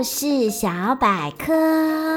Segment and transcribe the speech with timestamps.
[0.00, 2.09] 故事小百科。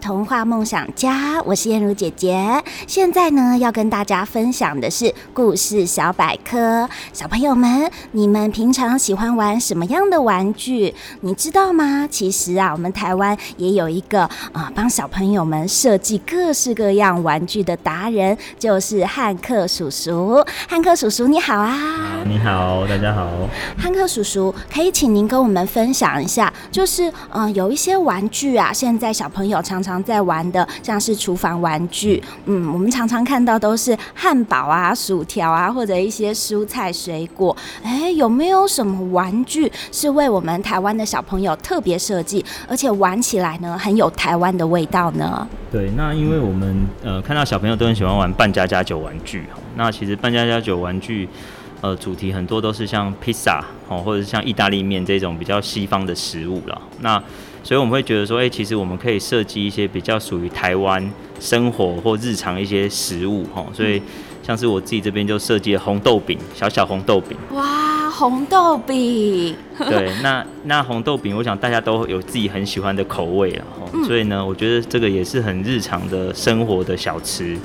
[0.00, 2.62] 童话梦想家，我是燕如姐姐。
[2.86, 6.88] 现在呢，要跟大家分享的是故事小百科。
[7.12, 10.94] 小朋友们，你们平常喜欢玩什么样的玩具？
[11.22, 12.06] 你知道吗？
[12.08, 14.22] 其实啊，我们台湾也有一个
[14.52, 20.44] 啊，帮小朋友们设计各式各样玩具的达人，就是汉克叔叔。
[20.68, 22.22] 汉克叔叔，你好啊！
[22.24, 23.28] 你好，大家好。
[23.76, 37.56] 汉克叔叔，可以请您跟我们分享一下，就是嗯，有一些玩具啊，现在小朋友常常在玩的，像是厨房玩具，嗯，我们常常看到都是汉堡啊、薯条啊，或者一些蔬菜水果。
[37.82, 45.48] 哎，有没有什么玩具是为我们台湾的小朋友特别设计，而且玩起来呢很有台湾的味道呢？
[45.72, 49.44] 对，那因为我们呃看到小朋友都很喜欢玩扮家家酒玩具，
[49.76, 51.28] 那其实扮家家酒玩具。
[51.80, 56.80] 呃，主题很多都是像披萨哦，或者是像意大利面这种比较西方的食物了。
[57.00, 57.22] 那
[57.64, 63.64] 所以我们会觉得说，哎、欸，其实我们可以设计一些比较属于台湾生活或日常一些食物哈。
[63.72, 64.00] 所以
[64.42, 67.36] 像是我自己这边就设计了红豆饼，小小红豆饼。
[67.52, 69.56] 哇，红豆饼。
[69.78, 73.64] 对，那那红豆饼，我想大家都有自己很喜欢的口味了。
[74.06, 77.56] 所以呢，我觉得这个也是很日常的生活的小吃。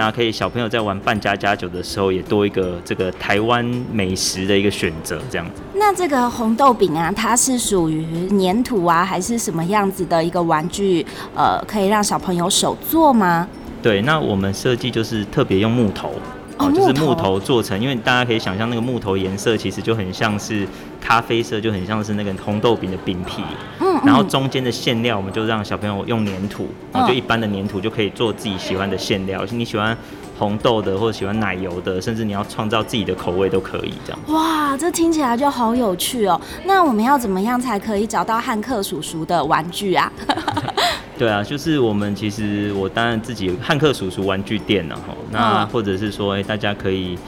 [0.00, 3.62] 那可以，小朋友在玩扮家家酒的时候，也多一个这个台湾
[3.92, 5.60] 美食的一个选择，这样子。
[5.74, 11.04] 那这个红豆饼啊，它是属于粘土啊，还是什么样子的一个玩具？
[11.34, 13.46] 呃，可以让小朋友手做吗？
[13.82, 16.14] 对，那我们设计就是特别用木头。
[16.56, 20.66] 哦，就是木头做成，因为大家可以想象那个木头颜色其实就很像是
[21.00, 23.42] 咖啡色，就很像是那个红豆饼的饼皮。
[23.80, 29.44] 嗯，然后中间的馅料，我们就让小朋友用粘土，然后就一般的粘土就可以做自己喜欢的馅料。
[29.50, 29.96] 你喜欢
[30.38, 34.18] 红豆的，或者喜欢奶油的，甚至你要创造自己的口味都可以这样。
[34.28, 36.40] 哇，这听起来就好有趣哦。
[36.64, 40.10] 那我们要怎么样才可以找到汉克叔叔的玩具啊？
[41.18, 47.18] 对啊，就是我们其实我当然自己汉克叔叔玩具店然后那或者是说，哎，大家可以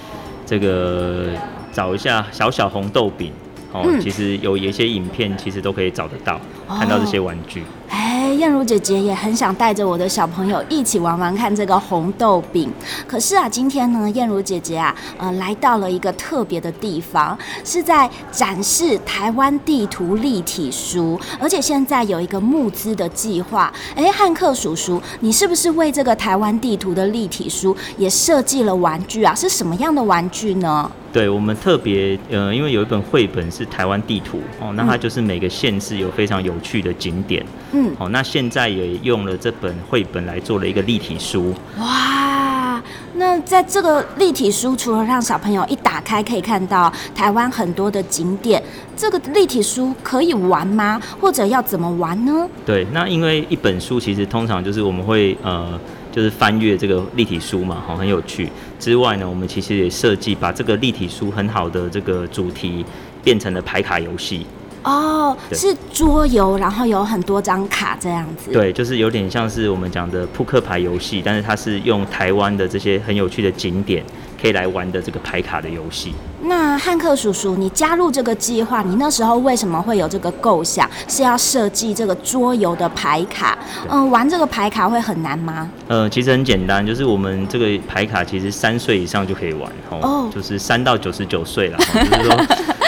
[0.46, 1.26] 这个
[1.70, 3.30] 找一下小小红豆饼
[3.72, 7.62] 哦，其实有一些影片，其实都可以找得到，看到这些玩具。
[7.88, 12.72] 哎燕如姐姐也很想带着我的小朋友一起玩玩看这个红豆饼。
[13.06, 23.72] 可是啊，今天呢，燕如姐姐啊，呃，来到了一个特别的地方，是在展示台湾地图立体书，而且现在有一个募资的计划。
[23.94, 29.34] 哎，汉克叔叔，你是不是为这个台湾地图的立体书也设计了玩具啊？
[29.34, 30.90] 是什么样的玩具呢？
[31.12, 41.54] 对，我们特别呃，因为有一本绘本是台湾地图哦，那它就是每个县市有非常有趣的景点，嗯，哦，那现在也用了这本绘本来做了一个立体书。
[41.78, 42.82] 哇，
[43.16, 48.62] 那在这个立体书，除了让小朋友一打开可以看到台湾很多的景点，
[48.96, 50.98] 这个立体书可以玩吗？
[51.20, 52.48] 或者要怎么玩呢？
[52.64, 55.78] 对，那因为一本书其实通常就是我们会呃。
[56.12, 58.48] 就是翻阅这个立体书嘛，好，很有趣。
[58.78, 62.84] 之外呢，我们其实也设计把这个立体书很好的这个主题
[63.24, 64.46] 变成了牌卡游戏。
[64.84, 68.52] 哦，是桌游，然后有很多张卡这样子。
[68.52, 74.04] 对，就是有点像是我们讲的扑克牌游戏，但是它是用台湾的这些很有趣的景点
[74.40, 76.12] 可以来玩的这个牌卡的游戏。
[76.44, 83.56] 那汉克叔叔，你加入这个计划，你那时候为什么会有这个构想，是要设计这个桌游的牌卡？
[83.88, 85.70] 嗯，玩这个牌卡会很难吗？
[85.88, 92.46] 呃，其实很简单，就是我们这个牌卡其实三岁以上就可以玩，哦，就是三到九十九岁了， 就是说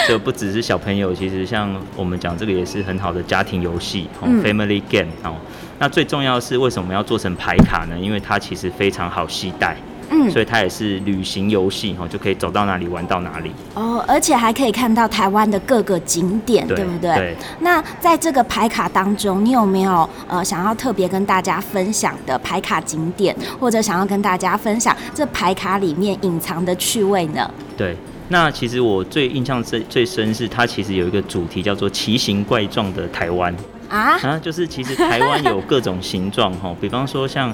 [0.09, 5.37] 这不只是小朋友，其实像我们讲这个也是很好的家庭游戏，哦，family game 哦。
[5.79, 7.97] 那最重要的是为什么要做成牌卡呢？
[7.99, 9.77] 因为它其实非常好携带。
[10.11, 17.15] 嗯，所以它也是旅行游戏哈，就可以走到哪里玩到哪里哦，而且还可以看到台湾的各个景点，对，对不对？
[17.15, 17.37] 对。
[17.61, 27.51] 那在这个牌卡当中，你有没有呃想要特别跟大家分享的牌卡景点，或者想要跟大家分享这牌卡里面隐藏的趣味呢？
[27.77, 27.97] 对，
[28.29, 33.55] 那其实我最印象最最深是它其实有一个主题叫做奇形怪状的台湾
[33.89, 37.53] 啊啊，就是其实台湾有各种形状哈，比方说像。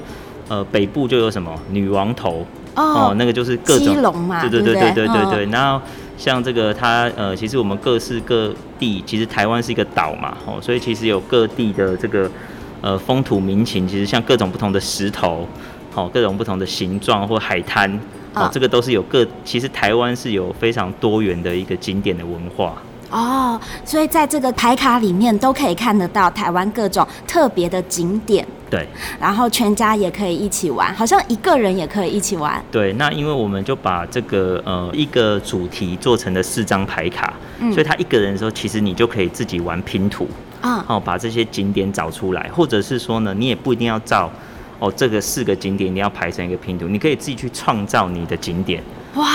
[0.51, 2.45] 呃，北部就有什么女王头
[2.75, 5.47] 哦，哦，那个就是各种龙嘛，对对对对对对对。
[5.47, 5.81] 然后
[6.19, 12.29] 像这个它呃，其实我们各式各地，其实台湾是一个岛嘛，哦，所以其实有各地的这个
[12.81, 15.47] 呃风土民情，其实像各种不同的石头，
[15.95, 17.89] 哦，各种不同的形状或海滩，
[18.35, 19.25] 哦，哦，这个都是有各。
[19.45, 22.75] 其实台湾是有非常多元的一个景点的文化。
[23.11, 28.47] 哦，所以在这个牌卡里面都可以看得到台湾各种特别的景点。
[28.71, 28.87] 对，
[29.19, 32.63] 然后全家也可以一起玩，好像一个人也可以一起玩。
[32.71, 40.29] 对，那因为我们就把这个呃一个主题做成了四张牌卡，嗯，所以他一个人的时候，其实你就可以自己玩拼图
[40.61, 44.31] 啊，哦，把这些景点找出来，或者是说呢，你也不一定要照
[44.79, 48.81] 哦这个四个景点，你要排成一个拼图，你可以自己去创造你的景点。
[49.17, 49.27] 哇，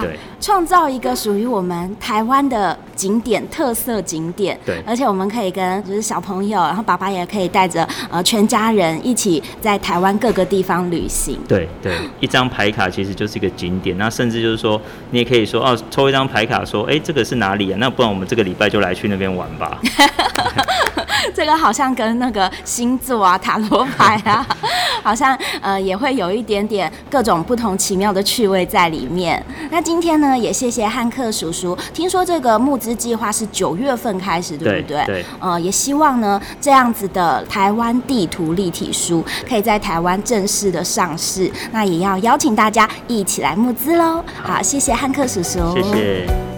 [0.00, 11.38] 对，创造一个属于我们台湾的景点特色景点，对，而且我们可以跟就是小朋友，然后爸爸也可以带着呃全家人一起在台湾各个地方旅行。
[11.48, 14.80] 对对，一张牌卡其实就是一个景点，那甚至就是说，
[15.10, 17.76] 你也可以说哦，抽一张牌卡说，哎，这个是哪里啊？
[17.80, 19.80] 那不然我们这个礼拜就来去那边玩吧。
[21.34, 24.46] 这个好像跟那个星座啊、塔罗牌啊，
[25.02, 29.44] 好像呃也会有一点点各种不同奇妙的趣味在里面。
[29.70, 31.76] 那今天呢，也谢谢汉克叔叔。
[31.92, 35.04] 听说这个募资计划是九月份开始，对不对？
[35.04, 35.06] 对。
[35.06, 41.50] 对呃，也希望呢这样子的台湾地图立体书可以在台湾正式的上市。
[41.72, 44.22] 那也要邀请大家一起来募资喽。
[44.42, 45.74] 好，谢谢汉克叔叔。
[45.74, 46.49] 谢谢。